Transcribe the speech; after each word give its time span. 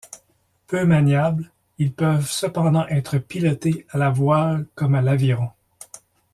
Peu 0.65 0.83
maniables, 0.87 1.51
ils 1.77 1.93
peuvent 1.93 2.27
cependant 2.27 2.87
être 2.87 3.19
pilotés 3.19 3.85
à 3.91 3.99
la 3.99 4.09
voile 4.09 4.65
comme 4.73 4.95
à 4.95 5.01
l’aviron. 5.03 5.51